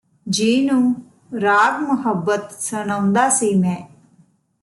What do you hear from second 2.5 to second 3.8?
ਸੁਣਾਉਦਾ ਸੀ ਮੈਂ